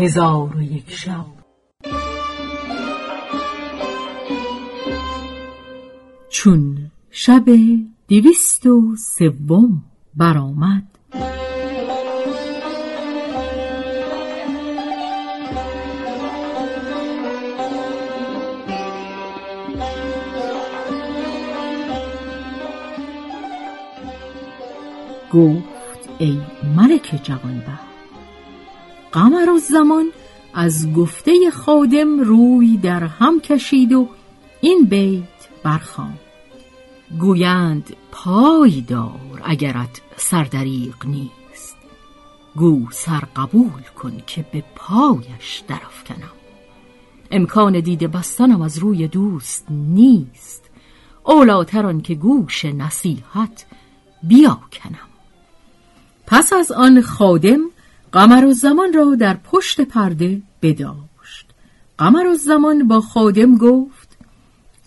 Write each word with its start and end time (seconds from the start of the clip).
هزار 0.00 0.56
و 0.56 0.62
یک 0.62 0.90
شب. 0.90 1.26
چون 6.28 6.90
شب 7.10 7.44
دویست 8.08 8.66
و 8.66 8.96
سوم 8.96 9.84
برآمد 10.14 10.82
گفت 25.32 26.08
ای 26.18 26.40
ملک 26.76 27.20
جوانبه 27.22 27.89
قمر 29.12 29.58
زمان 29.70 30.12
از 30.54 30.92
گفته 30.92 31.50
خادم 31.50 32.20
روی 32.20 32.76
در 32.76 33.04
هم 33.04 33.40
کشید 33.40 33.92
و 33.92 34.08
این 34.60 34.84
بیت 34.84 35.48
برخان 35.62 36.14
گویند 37.18 37.96
پای 38.12 38.80
دار 38.80 39.42
اگرت 39.44 40.00
سردریق 40.16 41.06
نیست. 41.06 41.76
گو 42.56 42.86
سر 42.90 43.22
قبول 43.36 43.82
کن 43.96 44.22
که 44.26 44.44
به 44.52 44.64
پایش 44.74 45.62
درافکنم. 45.68 46.32
امکان 47.30 47.80
دیده 47.80 48.08
بستنم 48.08 48.62
از 48.62 48.78
روی 48.78 49.08
دوست 49.08 49.66
نیست. 49.70 50.70
اولاتران 51.24 52.00
که 52.00 52.14
گوش 52.14 52.64
نصیحت 52.64 53.66
بیاکنم. 54.22 55.08
پس 56.26 56.52
از 56.52 56.72
آن 56.72 57.00
خادم 57.00 57.60
قمر 58.12 58.44
و 58.44 58.52
زمان 58.52 58.92
را 58.92 59.14
در 59.14 59.34
پشت 59.34 59.80
پرده 59.80 60.42
بداشت. 60.62 61.46
قمر 61.98 62.26
و 62.26 62.34
زمان 62.34 62.88
با 62.88 63.00
خادم 63.00 63.56
گفت 63.56 64.18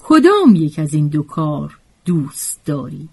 کدام 0.04 0.56
یک 0.56 0.80
از 0.80 0.94
این 0.94 1.08
دو 1.08 1.24
کار 1.24 1.78
دوست 2.06 2.62
داری؟ 2.66 3.10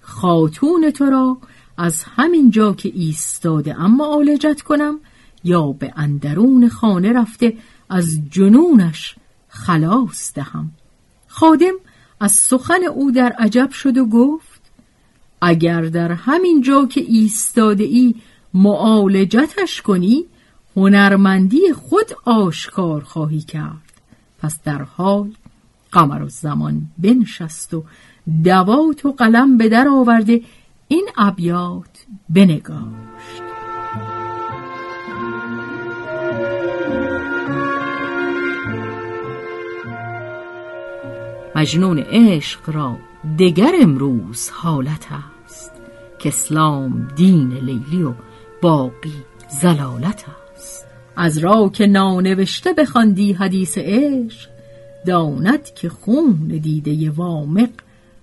خاتون 0.00 0.90
تو 0.90 1.04
را 1.04 1.38
از 1.76 2.02
همین 2.02 2.50
جا 2.50 2.72
که 2.72 2.92
ایستاده 2.94 3.80
اما 3.80 4.06
آلجت 4.06 4.62
کنم 4.62 5.00
یا 5.44 5.66
به 5.72 5.92
اندرون 5.96 6.68
خانه 6.68 7.12
رفته 7.12 7.56
از 7.90 8.20
جنونش 8.30 9.16
خلاص 9.48 10.34
دهم؟ 10.34 10.70
خادم 11.28 11.74
از 12.20 12.32
سخن 12.32 12.84
او 12.94 13.10
در 13.10 13.32
عجب 13.32 13.70
شد 13.70 13.98
و 13.98 14.06
گفت 14.06 14.60
اگر 15.40 15.80
در 15.80 16.12
همین 16.12 16.60
جا 16.60 16.86
که 16.86 17.00
ایستاده 17.00 17.84
ای 17.84 18.14
معالجتش 18.54 19.82
کنی 19.82 20.24
هنرمندی 20.76 21.72
خود 21.72 22.06
آشکار 22.24 23.00
خواهی 23.00 23.40
کرد. 23.40 24.02
پس 24.38 24.62
در 24.64 24.82
حال 24.82 25.32
قمر 25.92 26.22
و 26.22 26.28
زمان 26.28 26.82
بنشست 26.98 27.74
و 27.74 27.84
دوات 28.44 29.06
و 29.06 29.12
قلم 29.12 29.58
به 29.58 29.68
در 29.68 29.88
آورده 29.88 30.42
این 30.88 31.08
ابیات 31.16 32.06
بنگاشت. 32.28 33.42
مجنون 41.54 41.98
عشق 41.98 42.70
را 42.70 42.96
دگر 43.38 43.72
امروز 43.80 44.50
حالت 44.50 45.06
است 45.44 45.72
که 46.18 46.28
اسلام 46.28 47.08
دین 47.16 47.52
لیلی 47.52 48.02
و 48.02 48.12
باقی 48.62 49.24
زلالت 49.48 50.24
است. 50.54 50.86
از 51.16 51.38
را 51.38 51.68
که 51.68 51.86
نانوشته 51.86 52.72
بخواندی 52.72 53.32
حدیث 53.32 53.78
عشق 53.78 54.50
داند 55.06 55.74
که 55.74 55.88
خون 55.88 56.48
دیده 56.48 57.10
وامق 57.10 57.70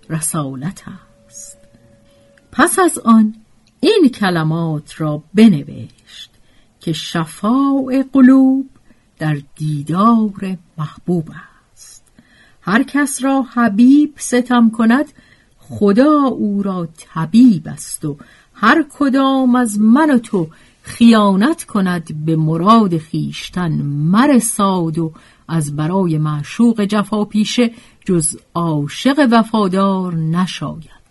رسالت 0.09 0.83
است. 1.27 1.57
پس 2.51 2.79
از 2.79 2.97
آن 2.97 3.35
این 3.79 4.09
کلمات 4.09 5.01
را 5.01 5.23
بنوشت 5.33 6.31
که 6.79 6.93
شفاع 6.93 8.03
قلوب 8.13 8.69
در 9.19 9.37
دیدار 9.55 10.57
محبوب 10.77 11.29
است. 11.73 12.03
هر 12.61 12.83
کس 12.83 13.23
را 13.23 13.41
حبیب 13.41 14.13
ستم 14.17 14.69
کند 14.69 15.05
خدا 15.69 16.23
او 16.23 16.63
را 16.63 16.87
طبیب 16.97 17.67
است 17.67 18.05
و 18.05 18.17
هر 18.53 18.85
کدام 18.99 19.55
از 19.55 19.79
من 19.79 20.11
و 20.11 20.17
تو 20.17 20.47
خیانت 20.81 21.63
کند 21.63 22.25
به 22.25 22.35
مراد 22.35 22.97
خیشتن 22.97 23.71
مرساد 23.81 24.97
و 24.97 25.13
از 25.47 25.75
برای 25.75 26.17
معشوق 26.17 26.83
جفا 26.83 27.25
پیشه 27.25 27.71
جز 28.05 28.37
عاشق 28.53 29.27
وفادار 29.31 30.15
نشاید. 30.15 31.05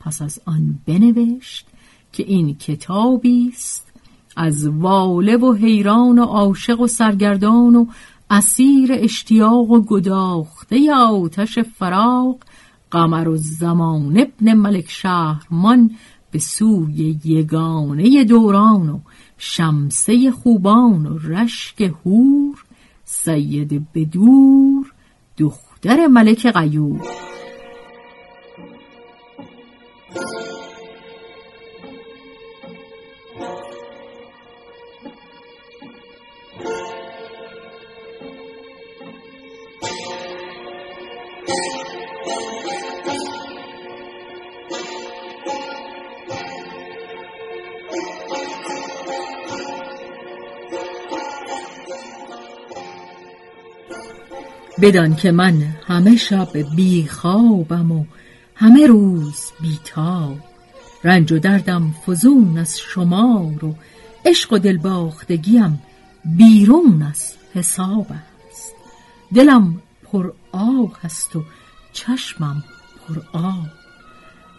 پس 0.00 0.22
از 0.22 0.40
آن 0.46 0.78
بنوشت 0.86 1.66
که 2.12 2.22
این 2.22 2.56
کتابی 2.56 3.50
است 3.52 3.92
از 4.36 4.66
واله 4.66 5.36
و 5.36 5.52
حیران 5.52 6.18
و 6.18 6.24
عاشق 6.24 6.80
و 6.80 6.86
سرگردان 6.86 7.76
و 7.76 7.86
اسیر 8.30 8.90
اشتیاق 8.92 9.70
و 9.70 9.80
گداخته 9.80 10.94
آتش 10.94 11.58
فراق 11.58 12.38
قمر 12.90 13.28
و 13.28 13.36
زمان 13.36 14.18
ابن 14.18 14.54
ملک 14.54 14.90
شهرمان 14.90 15.90
به 16.30 16.38
سوی 16.38 17.18
یگانه 17.24 18.24
دوران 18.24 18.88
و 18.88 19.00
شمسه 19.38 20.30
خوبان 20.30 21.06
و 21.06 21.18
رشک 21.18 21.80
هور 22.04 22.64
سید 23.04 23.86
بدور 23.94 24.92
دختر 25.38 26.06
ملک 26.06 26.46
قیور 26.46 27.00
بدان 54.82 55.16
که 55.16 55.32
من 55.32 55.62
همه 55.86 56.16
شب 56.16 56.48
بی 56.76 57.08
خوابم 57.08 57.92
و 57.92 58.04
همه 58.54 58.86
روز 58.86 59.38
بیتاب 59.60 60.38
رنج 61.04 61.32
و 61.32 61.38
دردم 61.38 61.94
فزون 62.06 62.58
از 62.58 62.80
شمار 62.80 63.64
و 63.64 63.74
عشق 64.24 64.52
و 64.52 64.58
دلباختگیم 64.58 65.82
بیرون 66.24 67.02
از 67.02 67.32
حساب 67.54 68.06
است. 68.10 68.74
دلم 69.34 69.82
پر 70.04 70.32
آه 70.52 71.00
هست 71.02 71.36
و 71.36 71.44
چشمم 71.92 72.64
پر 73.08 73.22
آب. 73.32 73.66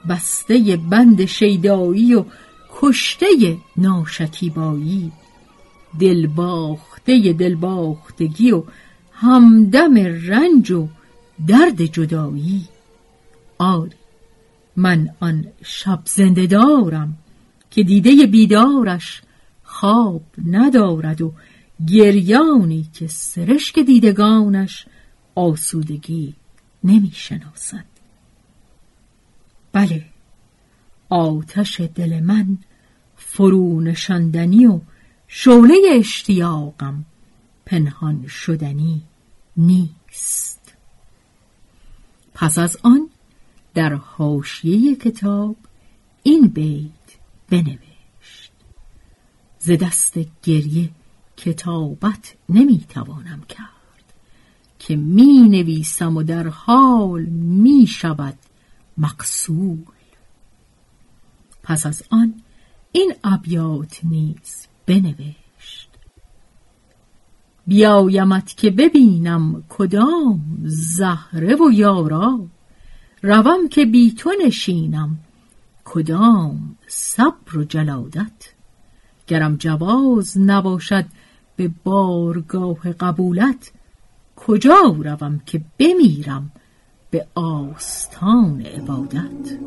بسته 0.10 0.80
بند 0.90 1.26
شیدایی 1.26 2.16
و 2.16 2.26
کشته 2.80 3.58
ناشکیبایی. 3.78 5.12
دلباخته 6.00 7.34
دلباختگی 7.34 8.52
و 8.52 8.64
همدم 9.22 9.98
رنج 9.98 10.72
و 10.72 10.88
درد 11.48 11.86
جدایی. 11.86 12.68
آری 13.58 13.92
من 14.76 15.10
آن 15.20 15.46
شب 15.64 16.02
زنده 16.06 16.48
دارم 16.48 17.18
که 17.72 17.84
دیده 17.84 18.26
بیدارش 18.26 19.22
خواب 19.64 20.24
ندارد 20.46 21.22
و 21.22 21.34
گریانی 21.88 22.90
که 22.94 23.08
سرشک 23.08 23.80
دیدگانش 23.80 24.86
آسودگی 25.36 26.34
نمی 26.84 27.12
شناسد 27.14 27.86
بله 29.74 30.06
آتش 31.10 31.82
دل 31.82 32.20
من 32.20 32.58
فرو 33.16 33.82
نشاندنی 33.82 34.66
و 34.66 34.80
شعله 35.28 35.76
اشتیاقم 35.92 37.06
پنهان 37.66 38.28
شدنی. 38.28 39.02
نیست. 39.58 40.74
پس 42.34 42.58
از 42.58 42.78
آن 42.84 43.10
در 43.74 43.94
حاشیه 43.94 44.96
کتاب 44.96 45.56
این 46.24 46.48
بیت 46.48 46.92
بنوشت. 47.50 48.52
ز 49.60 49.72
دست 49.72 50.20
گریه 50.44 50.90
کتابت 51.38 52.36
نمی‌توانم 52.50 53.42
کرد 53.42 54.14
که 54.80 54.96
می 54.96 55.42
نویسم 55.42 56.18
و 56.18 56.24
در 56.24 56.48
حال 56.48 57.22
می 57.22 57.88
شود 57.88 58.38
مقصول. 58.98 59.86
پس 61.64 61.86
از 61.86 62.04
آن 62.10 62.42
این 62.92 63.14
ابیات 63.24 64.00
نیز 64.04 64.68
بنوشت. 64.86 65.41
بیایمت 67.68 68.58
که 68.58 68.70
ببینم 68.70 69.64
کدام 69.70 70.42
زهره 70.64 71.56
و 71.56 71.72
یارا. 71.72 72.40
روم 73.22 73.68
که 73.70 73.86
بی 73.86 74.12
تو 74.12 74.32
نشینم 74.46 75.20
کدام 75.86 76.76
صبر 76.88 77.58
و 77.58 77.64
جلادت. 77.64 78.54
گرم 79.28 79.56
جواز 79.56 80.38
نباشد 80.38 81.06
به 81.56 81.72
بارگاه 81.84 82.94
قبولت 82.94 83.72
کجا 84.36 84.96
روم 85.04 85.42
که 85.46 85.62
بمیرم 85.80 86.52
به 87.12 87.28
آستان 87.36 88.62
عبادت. 88.62 89.58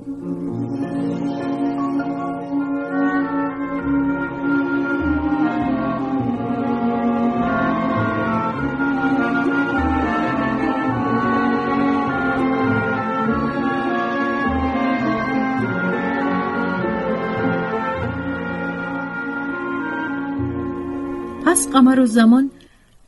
پس 21.54 21.68
قمر 21.68 22.00
و 22.00 22.06
زمان 22.06 22.50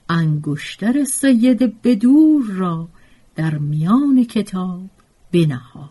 انگشتر 0.09 1.05
سید 1.05 1.83
بدور 1.83 2.47
را 2.47 2.89
در 3.37 3.59
میان 3.59 4.25
کتاب 4.25 4.91
بنهاد. 5.33 5.91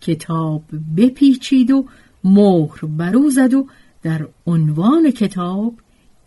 کتاب 0.00 0.62
بپیچید 0.96 1.70
و 1.70 1.86
مهر 2.24 2.84
برو 2.84 3.30
زد 3.30 3.54
و 3.54 3.66
در 4.02 4.28
عنوان 4.46 5.10
کتاب 5.10 5.74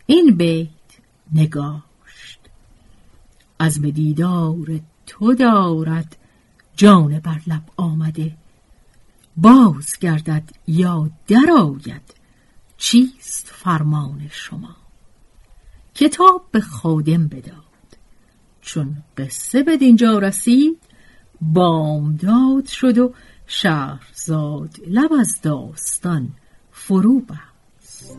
این 0.06 0.36
بیت 0.36 0.68
نگاشت. 1.34 2.40
از 3.58 3.82
به 3.82 3.90
دیدار 3.90 4.80
تو 5.06 5.34
دارد 5.34 6.16
جان 6.76 7.18
بر 7.18 7.40
لب 7.46 7.62
آمده. 7.76 8.36
باز 9.36 9.98
گردد 10.00 10.50
یا 10.66 11.10
درآید 11.28 12.14
چیست 12.76 13.46
فرمان 13.46 14.28
شما؟ 14.30 14.89
کتاب 16.00 16.44
به 16.50 16.60
خادم 16.60 17.28
بداد. 17.28 17.54
چون 18.60 18.96
قصه 19.16 19.62
به 19.62 19.76
دینجا 19.76 20.18
رسید 20.18 20.78
بامداد 21.40 22.66
شد 22.66 22.98
و 22.98 23.14
شهرزاد 23.46 24.70
لب 24.86 25.12
از 25.12 25.40
داستان 25.42 26.28
فرو 26.72 27.20
بست. 27.20 28.18